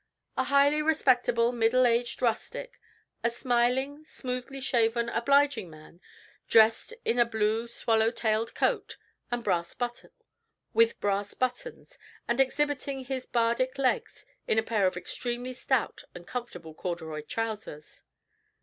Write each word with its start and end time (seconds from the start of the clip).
"A 0.35 0.45
highly 0.45 0.81
respectable 0.81 1.51
middle 1.51 1.85
aged 1.85 2.23
rustic; 2.23 2.79
a 3.23 3.29
smiling, 3.29 4.03
smoothly 4.03 4.59
shaven, 4.59 5.09
obliging 5.09 5.69
man, 5.69 6.01
dressed 6.47 6.91
in 7.05 7.19
a 7.19 7.23
blue 7.23 7.67
swallow 7.67 8.09
tailed 8.09 8.55
coat, 8.55 8.97
with 10.73 10.99
brass 10.99 11.29
buttons, 11.35 11.99
and 12.27 12.39
exhibiting 12.41 13.05
his 13.05 13.27
bardic 13.27 13.77
legs 13.77 14.25
in 14.47 14.57
a 14.57 14.63
pair 14.63 14.87
of 14.87 14.97
extremely 14.97 15.53
stout 15.53 16.03
and 16.15 16.25
comfortable 16.25 16.73
corduroy 16.73 17.21
trousers." 17.21 18.01